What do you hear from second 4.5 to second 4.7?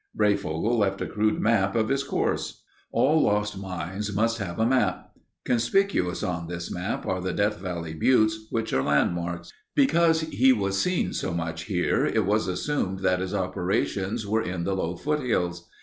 a